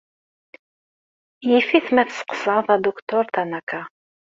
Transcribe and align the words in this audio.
Yif-it 1.49 1.87
ma 1.91 2.03
tesseqsaḍ 2.07 2.67
Aduktur 2.75 3.25
Tanaka. 3.33 3.81